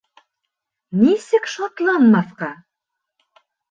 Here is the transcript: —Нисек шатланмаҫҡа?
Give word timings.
—Нисек 1.03 1.45
шатланмаҫҡа? 1.59 2.53